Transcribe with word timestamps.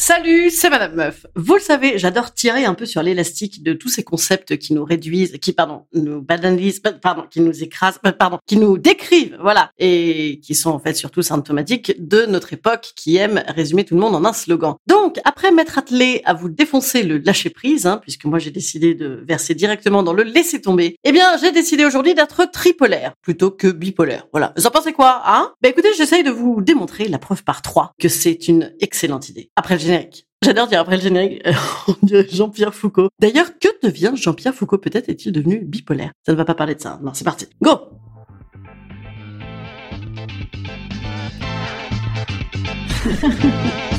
Salut, 0.00 0.50
c'est 0.50 0.70
Madame 0.70 0.94
Meuf. 0.94 1.26
Vous 1.34 1.54
le 1.54 1.60
savez, 1.60 1.98
j'adore 1.98 2.32
tirer 2.32 2.64
un 2.64 2.74
peu 2.74 2.86
sur 2.86 3.02
l'élastique 3.02 3.64
de 3.64 3.72
tous 3.72 3.88
ces 3.88 4.04
concepts 4.04 4.56
qui 4.56 4.72
nous 4.72 4.84
réduisent, 4.84 5.36
qui, 5.42 5.52
pardon, 5.52 5.86
nous 5.92 6.22
banalisent, 6.22 6.80
pardon, 7.02 7.24
qui 7.28 7.40
nous 7.40 7.64
écrasent, 7.64 7.98
euh, 8.06 8.12
pardon, 8.12 8.38
qui 8.46 8.58
nous 8.58 8.78
décrivent, 8.78 9.36
voilà, 9.40 9.72
et 9.76 10.38
qui 10.40 10.54
sont 10.54 10.70
en 10.70 10.78
fait 10.78 10.94
surtout 10.94 11.22
symptomatiques 11.22 11.96
de 11.98 12.26
notre 12.26 12.52
époque 12.52 12.92
qui 12.94 13.16
aime 13.16 13.42
résumer 13.48 13.84
tout 13.84 13.96
le 13.96 14.00
monde 14.00 14.14
en 14.14 14.24
un 14.24 14.32
slogan. 14.32 14.76
Donc, 14.86 15.18
après 15.24 15.50
m'être 15.50 15.78
attelé 15.78 16.22
à 16.24 16.32
vous 16.32 16.48
défoncer 16.48 17.02
le 17.02 17.18
lâcher 17.18 17.50
prise, 17.50 17.84
hein, 17.84 17.98
puisque 18.00 18.24
moi 18.24 18.38
j'ai 18.38 18.52
décidé 18.52 18.94
de 18.94 19.24
verser 19.26 19.56
directement 19.56 20.04
dans 20.04 20.12
le 20.12 20.22
laisser 20.22 20.60
tomber, 20.60 20.94
eh 21.02 21.10
bien, 21.10 21.36
j'ai 21.38 21.50
décidé 21.50 21.84
aujourd'hui 21.84 22.14
d'être 22.14 22.48
tripolaire 22.52 23.14
plutôt 23.20 23.50
que 23.50 23.66
bipolaire. 23.66 24.28
Voilà. 24.30 24.52
Vous 24.56 24.64
en 24.64 24.70
pensez 24.70 24.92
quoi, 24.92 25.22
hein? 25.26 25.54
Bah 25.60 25.70
écoutez, 25.70 25.88
j'essaye 25.96 26.22
de 26.22 26.30
vous 26.30 26.62
démontrer 26.62 27.08
la 27.08 27.18
preuve 27.18 27.42
par 27.42 27.62
trois 27.62 27.94
que 27.98 28.08
c'est 28.08 28.46
une 28.46 28.72
excellente 28.78 29.28
idée. 29.28 29.50
Après 29.56 29.76
générique. 29.88 30.26
J'adore 30.44 30.68
dire 30.68 30.80
après 30.80 30.96
le 30.96 31.02
générique, 31.02 31.42
on 31.88 31.94
dirait 32.02 32.26
Jean-Pierre 32.30 32.74
Foucault. 32.74 33.08
D'ailleurs, 33.18 33.58
que 33.58 33.68
devient 33.82 34.12
Jean-Pierre 34.14 34.54
Foucault? 34.54 34.78
Peut-être 34.78 35.08
est-il 35.08 35.32
devenu 35.32 35.58
bipolaire 35.60 36.12
Ça 36.24 36.30
ne 36.32 36.36
va 36.36 36.44
pas 36.44 36.54
parler 36.54 36.76
de 36.76 36.80
ça. 36.80 37.00
Non, 37.02 37.12
c'est 37.14 37.24
parti. 37.24 37.46
Go 37.60 37.70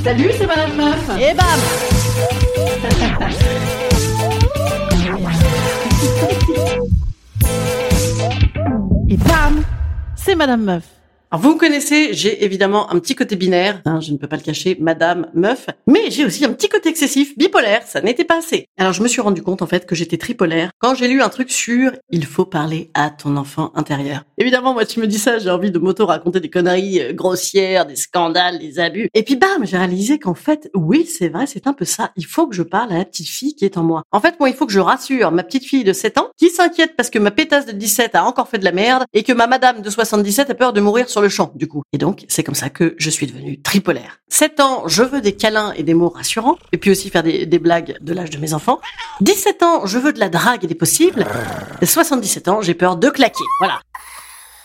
Salut, 0.04 0.30
c'est 0.38 0.46
Madame 0.46 0.76
Meuf 0.76 1.10
Et 1.20 1.34
bam 1.34 1.60
Et 9.08 9.16
bam 9.16 9.64
C'est 10.16 10.36
Madame 10.36 10.62
Meuf 10.62 10.99
alors 11.32 11.42
vous 11.42 11.54
me 11.54 11.58
connaissez, 11.60 12.12
j'ai 12.12 12.44
évidemment 12.44 12.90
un 12.92 12.98
petit 12.98 13.14
côté 13.14 13.36
binaire, 13.36 13.80
hein, 13.84 14.00
je 14.00 14.10
ne 14.10 14.16
peux 14.16 14.26
pas 14.26 14.34
le 14.34 14.42
cacher, 14.42 14.76
madame, 14.80 15.28
meuf, 15.32 15.68
mais 15.86 16.10
j'ai 16.10 16.24
aussi 16.24 16.44
un 16.44 16.52
petit 16.52 16.68
côté 16.68 16.88
excessif, 16.88 17.38
bipolaire, 17.38 17.84
ça 17.86 18.00
n'était 18.00 18.24
pas 18.24 18.38
assez. 18.38 18.66
Alors 18.76 18.92
je 18.92 19.00
me 19.00 19.06
suis 19.06 19.20
rendu 19.20 19.40
compte 19.40 19.62
en 19.62 19.68
fait 19.68 19.86
que 19.86 19.94
j'étais 19.94 20.16
tripolaire 20.16 20.70
quand 20.80 20.96
j'ai 20.96 21.06
lu 21.06 21.22
un 21.22 21.28
truc 21.28 21.52
sur 21.52 21.92
il 22.10 22.26
faut 22.26 22.46
parler 22.46 22.90
à 22.94 23.10
ton 23.10 23.36
enfant 23.36 23.70
intérieur. 23.76 24.24
Évidemment, 24.38 24.74
moi 24.74 24.84
tu 24.84 24.98
me 24.98 25.06
dis 25.06 25.20
ça, 25.20 25.38
j'ai 25.38 25.50
envie 25.50 25.70
de 25.70 25.78
m'auto-raconter 25.78 26.40
des 26.40 26.50
conneries 26.50 27.00
euh, 27.00 27.12
grossières, 27.12 27.86
des 27.86 27.94
scandales, 27.94 28.58
des 28.58 28.80
abus. 28.80 29.08
Et 29.14 29.22
puis 29.22 29.36
bam, 29.36 29.64
j'ai 29.64 29.76
réalisé 29.76 30.18
qu'en 30.18 30.34
fait, 30.34 30.68
oui, 30.74 31.06
c'est 31.06 31.28
vrai, 31.28 31.46
c'est 31.46 31.68
un 31.68 31.74
peu 31.74 31.84
ça, 31.84 32.10
il 32.16 32.26
faut 32.26 32.48
que 32.48 32.56
je 32.56 32.64
parle 32.64 32.92
à 32.92 32.98
la 32.98 33.04
petite 33.04 33.28
fille 33.28 33.54
qui 33.54 33.64
est 33.64 33.78
en 33.78 33.84
moi. 33.84 34.02
En 34.10 34.18
fait, 34.18 34.40
moi, 34.40 34.48
il 34.48 34.56
faut 34.56 34.66
que 34.66 34.72
je 34.72 34.80
rassure 34.80 35.30
ma 35.30 35.44
petite 35.44 35.64
fille 35.64 35.84
de 35.84 35.92
7 35.92 36.18
ans 36.18 36.30
qui 36.36 36.50
s'inquiète 36.50 36.96
parce 36.96 37.08
que 37.08 37.20
ma 37.20 37.30
pétasse 37.30 37.66
de 37.66 37.72
17 37.72 38.16
a 38.16 38.24
encore 38.24 38.48
fait 38.48 38.58
de 38.58 38.64
la 38.64 38.72
merde 38.72 39.04
et 39.12 39.22
que 39.22 39.32
ma 39.32 39.46
madame 39.46 39.80
de 39.80 39.90
77 39.90 40.50
a 40.50 40.54
peur 40.54 40.72
de 40.72 40.80
mourir 40.80 41.08
sur 41.08 41.19
le 41.20 41.28
champ, 41.28 41.52
du 41.54 41.68
coup. 41.68 41.82
Et 41.92 41.98
donc, 41.98 42.24
c'est 42.28 42.42
comme 42.42 42.54
ça 42.54 42.70
que 42.70 42.94
je 42.98 43.10
suis 43.10 43.26
devenue 43.26 43.60
tripolaire. 43.60 44.18
7 44.28 44.60
ans, 44.60 44.82
je 44.86 45.02
veux 45.02 45.20
des 45.20 45.34
câlins 45.34 45.72
et 45.76 45.82
des 45.82 45.94
mots 45.94 46.08
rassurants, 46.08 46.56
et 46.72 46.78
puis 46.78 46.90
aussi 46.90 47.10
faire 47.10 47.22
des, 47.22 47.46
blagues 47.58 47.96
de 48.00 48.12
l'âge 48.12 48.30
de 48.30 48.38
mes 48.38 48.54
enfants. 48.54 48.80
17 49.20 49.62
ans, 49.62 49.86
je 49.86 49.98
veux 49.98 50.12
de 50.12 50.20
la 50.20 50.28
drague 50.28 50.64
et 50.64 50.66
des 50.66 50.74
possibles. 50.74 51.26
Et 51.80 51.86
77 51.86 52.48
ans, 52.48 52.62
j'ai 52.62 52.74
peur 52.74 52.96
de 52.96 53.10
claquer. 53.10 53.44
Voilà. 53.60 53.80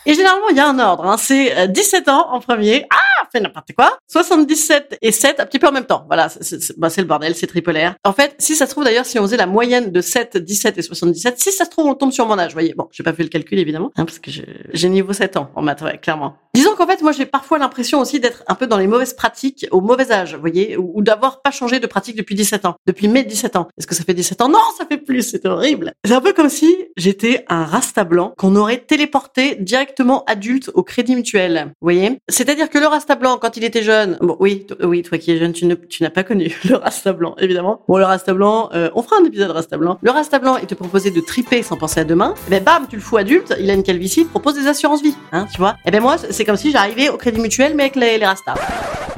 Et 0.06 0.14
généralement, 0.14 0.50
il 0.50 0.58
y 0.58 0.60
a 0.60 0.70
un 0.70 0.78
ordre. 0.80 1.06
Hein. 1.06 1.18
C'est 1.18 1.58
euh, 1.58 1.68
17 1.68 2.10
ans 2.10 2.28
en 2.32 2.40
premier. 2.40 2.86
Ah, 2.92 3.28
fait 3.32 3.40
n'importe 3.40 3.74
quoi. 3.74 3.98
77 4.08 4.98
et 5.02 5.12
7, 5.12 5.40
un 5.40 5.46
petit 5.46 5.60
peu 5.60 5.68
en 5.68 5.72
même 5.72 5.86
temps. 5.86 6.06
Voilà, 6.08 6.30
c'est- 6.30 6.78
bah, 6.78 6.90
le 6.96 7.04
bordel, 7.04 7.36
c'est 7.36 7.48
tripolaire. 7.48 7.96
En 8.04 8.14
fait, 8.14 8.36
si 8.38 8.56
ça 8.56 8.66
se 8.66 8.72
trouve 8.72 8.84
d'ailleurs, 8.84 9.06
si 9.06 9.20
on 9.20 9.24
faisait 9.24 9.38
la 9.38 9.48
moyenne 9.48 9.92
de 9.92 10.02
7, 10.02 10.38
17 10.38 10.78
et 10.78 10.82
77, 10.82 11.40
si 11.40 11.52
ça 11.52 11.66
se 11.66 11.70
trouve, 11.70 11.88
on 11.88 11.96
tombe 11.96 12.12
sur 12.12 12.28
mon 12.28 12.38
âge. 12.38 12.52
Vous 12.52 12.56
voyez, 12.56 12.74
bon, 12.76 12.88
j'ai 12.92 13.04
pas 13.04 13.14
fait 13.14 13.24
le 13.24 13.30
calcul 13.30 13.60
évidemment, 13.60 13.92
hein, 13.96 14.06
parce 14.06 14.20
que 14.20 14.32
j'ai 14.32 14.90
niveau 14.90 15.14
7 15.14 15.38
ans 15.38 15.50
en 15.56 15.62
maths, 15.62 15.82
ouais, 15.82 15.98
clairement. 15.98 16.38
Disons 16.56 16.76
qu'en 16.76 16.88
fait, 16.88 17.02
moi, 17.02 17.12
j'ai 17.12 17.26
parfois 17.26 17.58
l'impression 17.58 18.00
aussi 18.00 18.20
d'être 18.20 18.44
un 18.48 18.56
peu 18.56 18.66
dans 18.66 18.78
les 18.78 18.88
mauvaises 18.88 19.14
pratiques 19.14 19.68
au 19.72 19.82
mauvais 19.82 20.12
âge, 20.12 20.36
vous 20.36 20.40
voyez, 20.42 20.78
ou, 20.78 21.02
d'avoir 21.02 21.42
pas 21.42 21.52
changé 21.52 21.80
de 21.80 21.88
pratique 21.88 22.16
depuis 22.16 22.34
17 22.34 22.66
ans, 22.66 22.76
depuis 22.88 23.08
mes 23.08 23.24
17 23.24 23.58
ans. 23.58 23.68
Est-ce 23.78 23.88
que 23.88 23.94
ça 23.94 24.04
fait 24.04 24.14
17 24.14 24.42
ans? 24.42 24.50
Non, 24.50 24.60
ça 24.78 24.86
fait 24.86 24.98
plus, 24.98 25.22
c'est 25.24 25.46
horrible. 25.46 25.94
C'est 26.06 26.14
un 26.14 26.22
peu 26.22 26.34
comme 26.34 26.50
si 26.50 26.74
j'étais 26.96 27.44
un 27.50 27.66
rasta 27.66 28.06
blanc 28.06 28.34
qu'on 28.38 28.56
aurait 28.56 28.78
téléporté 28.78 29.56
directement 29.56 30.24
adulte 30.26 30.72
au 30.74 30.84
Crédit 30.84 31.16
Mutuel. 31.16 31.66
Vous 31.82 31.86
voyez? 31.86 32.18
C'est-à-dire 32.30 32.70
que 32.70 32.78
le 32.78 32.88
rasta 32.88 33.16
blanc, 33.16 33.38
quand 33.38 33.58
il 33.58 33.64
était 33.64 33.84
jeune, 33.84 34.18
bon, 34.22 34.38
oui, 34.40 34.66
oui, 34.82 35.02
toi 35.02 35.18
qui 35.18 35.32
es 35.32 35.38
jeune, 35.38 35.52
tu 35.52 35.66
ne, 35.66 35.76
tu 35.76 36.04
n'as 36.04 36.10
pas 36.10 36.24
connu 36.24 36.56
le 36.70 36.76
rasta 36.76 37.12
blanc, 37.12 37.36
évidemment. 37.40 37.82
Bon, 37.88 37.98
le 37.98 38.06
rasta 38.06 38.34
blanc, 38.34 38.70
euh, 38.74 38.90
on 38.96 39.02
fera 39.02 39.18
un 39.22 39.26
épisode 39.26 39.52
rasta 39.52 39.78
blanc. 39.78 40.00
Le 40.02 40.12
rasta 40.12 40.40
blanc, 40.40 40.58
il 40.58 40.68
te 40.68 40.76
proposait 40.76 41.12
de 41.12 41.20
triper 41.20 41.64
sans 41.64 41.76
penser 41.76 42.00
à 42.00 42.06
demain. 42.06 42.34
Eh 42.48 42.50
ben, 42.50 42.64
bam, 42.64 42.88
tu 42.90 42.96
le 42.96 43.02
fous 43.02 43.18
adulte, 43.18 43.54
il 43.60 43.70
a 43.70 43.74
une 43.74 43.84
calvitie, 43.84 44.22
il 44.22 44.26
te 44.26 44.32
propose 44.32 44.56
des 44.56 44.68
assurances 44.68 45.02
vie, 45.02 45.16
hein, 45.34 45.48
tu 45.52 45.58
vois? 45.58 45.76
Eh 45.86 45.92
ben, 45.92 46.02
moi, 46.02 46.16
c'est 46.18 46.45
comme 46.46 46.58
si 46.58 46.72
j'arrivais 46.72 47.10
au 47.10 47.18
Crédit 47.18 47.40
Mutuel, 47.42 47.76
mais 47.76 47.84
avec 47.84 47.96
les, 47.96 48.18
les 48.18 48.26
rastas. 48.26 48.56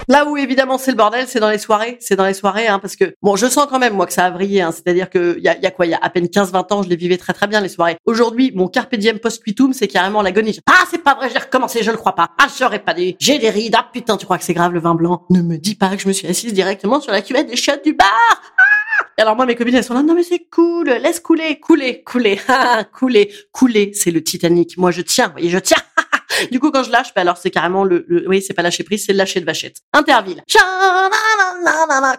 Là 0.10 0.26
où 0.26 0.38
évidemment 0.38 0.78
c'est 0.78 0.92
le 0.92 0.98
bordel, 0.98 1.26
c'est 1.28 1.42
dans 1.42 1.50
les 1.50 1.58
soirées, 1.58 1.98
c'est 2.00 2.16
dans 2.16 2.26
les 2.26 2.34
soirées, 2.34 2.68
hein, 2.68 2.80
parce 2.80 2.96
que 2.96 3.14
bon, 3.22 3.36
je 3.36 3.46
sens 3.46 3.68
quand 3.70 3.78
même 3.78 3.94
moi 3.94 4.06
que 4.06 4.14
ça 4.14 4.24
a 4.24 4.30
vrillé, 4.30 4.62
hein, 4.62 4.72
c'est-à-dire 4.72 5.10
que 5.10 5.36
il 5.38 5.44
y 5.44 5.50
a, 5.50 5.72
quoi, 5.72 5.86
il 5.86 5.90
y 5.90 5.94
a 5.94 6.00
à 6.02 6.10
peine 6.10 6.28
15-20 6.28 6.74
ans, 6.74 6.82
je 6.82 6.88
les 6.88 6.96
vivais 6.96 7.18
très 7.18 7.34
très 7.34 7.46
bien 7.46 7.60
les 7.60 7.68
soirées. 7.68 7.98
Aujourd'hui, 8.06 8.54
mon 8.56 8.70
carpe 8.70 8.96
diem 8.96 9.20
post-quitum, 9.20 9.74
c'est 9.74 9.90
carrément 9.90 10.22
l'agonie. 10.22 10.62
Ah, 10.66 10.86
c'est 10.90 11.04
pas 11.04 11.16
vrai, 11.16 11.30
j'ai 11.30 11.40
recommencé, 11.40 11.84
je 11.84 11.92
le 11.92 11.98
crois 11.98 12.16
pas. 12.16 12.30
Ah, 12.38 12.48
j'aurais 12.58 12.80
pas 12.80 12.94
dit. 12.94 13.18
J'ai 13.20 13.38
des 13.38 13.50
rides. 13.50 13.76
Ah 13.78 13.86
putain, 13.92 14.16
tu 14.16 14.26
crois 14.26 14.38
que 14.38 14.46
c'est 14.46 14.54
grave 14.54 14.72
le 14.72 14.80
vin 14.80 14.96
blanc? 14.96 15.26
Ne 15.30 15.42
me 15.42 15.58
dis 15.58 15.76
pas 15.76 15.90
que 15.90 16.02
je 16.02 16.08
me 16.08 16.14
suis 16.14 16.28
assise 16.28 16.54
directement 16.54 17.02
sur 17.02 17.12
la 17.12 17.22
cuvette 17.22 17.48
des 17.48 17.58
chiottes 17.58 17.84
du 17.84 17.92
bar. 17.92 18.08
Ah 18.10 19.06
Et 19.18 19.22
alors 19.22 19.36
moi 19.36 19.46
mes 19.46 19.56
copines 19.56 19.76
elles 19.76 19.84
sont 19.84 19.94
là 19.94 20.04
non 20.04 20.16
mais 20.16 20.24
c'est 20.24 20.48
cool 20.50 20.88
laisse 20.88 21.20
couler 21.20 21.60
couler 21.60 22.02
couler 22.04 22.40
ah, 22.48 22.84
couler 22.86 23.32
couler 23.52 23.92
c'est 23.94 24.12
le 24.12 24.24
Titanic 24.24 24.78
moi 24.78 24.90
je 24.92 25.02
tiens 25.02 25.30
voyez 25.30 25.50
je 25.50 25.60
tiens 25.60 25.78
du 26.52 26.60
coup, 26.60 26.72
quand 26.72 26.84
je 26.84 26.92
lâche, 26.92 27.14
bah 27.16 27.22
alors 27.22 27.38
c'est 27.38 27.52
carrément 27.52 27.84
le, 27.84 28.06
le- 28.08 28.28
oui, 28.28 28.42
c'est 28.42 28.54
pas 28.54 28.62
lâcher 28.62 28.84
prise, 28.84 29.06
c'est 29.06 29.12
le 29.14 29.18
lâcher 29.18 29.40
de 29.40 29.46
vachette. 29.46 29.78
Interville. 29.94 30.42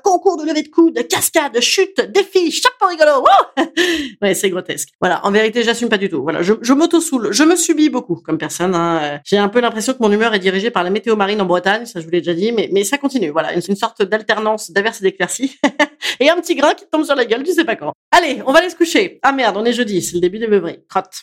Concours 0.02 0.36
de 0.36 0.46
levée 0.46 0.62
de 0.62 0.68
coude, 0.68 1.06
cascade, 1.08 1.58
chute, 1.60 2.00
défi, 2.00 2.50
chapeau 2.50 2.86
rigolo. 2.88 3.24
Ouais, 4.22 4.34
c'est 4.34 4.50
grotesque. 4.50 4.88
Voilà. 5.00 5.24
En 5.24 5.30
vérité, 5.30 5.62
j'assume 5.62 5.88
pas 5.88 5.98
du 5.98 6.08
tout. 6.08 6.22
Voilà. 6.22 6.42
Je, 6.42 6.54
je 6.60 6.72
m'auto-soule. 6.72 7.32
Je 7.32 7.44
me 7.44 7.54
subis 7.56 7.88
beaucoup 7.88 8.16
comme 8.16 8.38
personne. 8.38 8.74
hein. 8.74 9.00
Euh, 9.02 9.18
J'ai 9.24 9.38
un 9.38 9.48
peu 9.48 9.60
l'impression 9.60 9.92
que 9.92 9.98
mon 10.00 10.10
humeur 10.10 10.34
est 10.34 10.38
dirigée 10.40 10.70
par 10.70 10.82
la 10.82 10.90
météo 10.90 11.14
marine 11.16 11.40
en 11.40 11.44
Bretagne. 11.44 11.86
Ça, 11.86 12.00
je 12.00 12.04
vous 12.04 12.10
l'ai 12.10 12.20
déjà 12.20 12.34
dit, 12.34 12.50
mais, 12.52 12.68
mais 12.72 12.82
ça 12.84 12.98
continue. 12.98 13.30
Voilà. 13.30 13.52
Une, 13.54 13.62
une 13.68 13.76
sorte 13.76 14.02
d'alternance 14.02 14.70
d'averses 14.72 15.00
et 15.00 15.04
d'éclaircies. 15.04 15.56
et 16.20 16.28
un 16.30 16.36
petit 16.40 16.54
grain 16.56 16.74
qui 16.74 16.84
tombe 16.90 17.04
sur 17.04 17.14
la 17.14 17.24
gueule, 17.24 17.42
tu 17.44 17.52
sais 17.52 17.64
pas 17.64 17.76
quand. 17.76 17.92
Allez, 18.10 18.42
on 18.46 18.52
va 18.52 18.58
aller 18.60 18.70
se 18.70 18.76
coucher. 18.76 19.20
Ah 19.22 19.32
merde, 19.32 19.56
on 19.56 19.64
est 19.64 19.72
jeudi. 19.72 20.02
C'est 20.02 20.14
le 20.14 20.20
début 20.20 20.38
des 20.38 20.48
beuveries. 20.48 20.80
Crotte. 20.88 21.22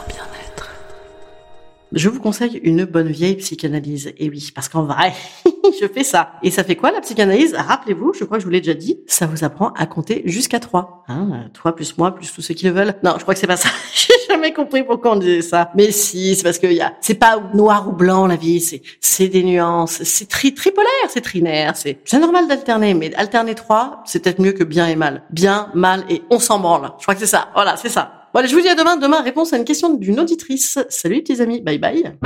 Je 1.93 2.07
vous 2.07 2.21
conseille 2.21 2.61
une 2.63 2.85
bonne 2.85 3.09
vieille 3.09 3.35
psychanalyse. 3.35 4.13
Et 4.17 4.29
oui, 4.29 4.49
parce 4.55 4.69
qu'en 4.69 4.83
vrai, 4.83 5.11
je 5.81 5.87
fais 5.87 6.05
ça. 6.05 6.33
Et 6.41 6.49
ça 6.49 6.63
fait 6.63 6.77
quoi 6.77 6.91
la 6.91 7.01
psychanalyse? 7.01 7.53
Rappelez-vous, 7.53 8.13
je 8.13 8.23
crois 8.23 8.37
que 8.37 8.41
je 8.41 8.45
vous 8.45 8.51
l'ai 8.51 8.61
déjà 8.61 8.73
dit, 8.73 9.01
ça 9.07 9.25
vous 9.25 9.43
apprend 9.43 9.73
à 9.73 9.85
compter 9.87 10.21
jusqu'à 10.23 10.61
3. 10.61 11.03
Hein, 11.09 11.49
toi 11.53 11.75
plus 11.75 11.97
moi 11.97 12.15
plus 12.15 12.31
tous 12.31 12.41
ceux 12.41 12.53
qui 12.53 12.65
le 12.65 12.71
veulent. 12.71 12.95
Non, 13.03 13.15
je 13.17 13.23
crois 13.23 13.33
que 13.33 13.39
c'est 13.41 13.47
pas 13.47 13.57
ça. 13.57 13.67
J'ai 13.93 14.13
jamais 14.29 14.53
compris 14.53 14.83
pourquoi 14.83 15.13
on 15.13 15.15
disait 15.17 15.41
ça. 15.41 15.69
Mais 15.75 15.91
si, 15.91 16.35
c'est 16.35 16.43
parce 16.43 16.59
que 16.59 16.67
y 16.67 16.79
a, 16.79 16.93
c'est 17.01 17.15
pas 17.15 17.41
noir 17.53 17.89
ou 17.89 17.91
blanc 17.91 18.25
la 18.25 18.37
vie, 18.37 18.61
c'est, 18.61 18.81
c'est 19.01 19.27
des 19.27 19.43
nuances, 19.43 20.03
c'est 20.03 20.29
tri 20.29 20.53
tripolaire, 20.53 20.87
c'est 21.09 21.21
trinaire, 21.21 21.75
c'est, 21.75 21.99
c'est 22.05 22.19
normal 22.19 22.47
d'alterner, 22.47 22.93
mais 22.93 23.13
alterner 23.15 23.55
3, 23.55 24.03
c'est 24.05 24.23
peut-être 24.23 24.39
mieux 24.39 24.53
que 24.53 24.63
bien 24.63 24.87
et 24.87 24.95
mal. 24.95 25.23
Bien, 25.29 25.69
mal 25.73 26.05
et 26.09 26.21
on 26.29 26.39
s'en 26.39 26.59
branle. 26.59 26.91
Je 26.99 27.03
crois 27.03 27.15
que 27.15 27.19
c'est 27.19 27.25
ça. 27.27 27.49
Voilà, 27.53 27.75
c'est 27.75 27.89
ça. 27.89 28.20
Allez, 28.33 28.47
je 28.47 28.55
vous 28.55 28.61
dis 28.61 28.69
à 28.69 28.75
demain. 28.75 28.95
Demain, 28.97 29.21
réponse 29.21 29.53
à 29.53 29.57
une 29.57 29.65
question 29.65 29.93
d'une 29.93 30.19
auditrice. 30.19 30.79
Salut, 30.89 31.23
tes 31.23 31.41
amis. 31.41 31.61
Bye 31.61 31.79
bye. 31.79 32.17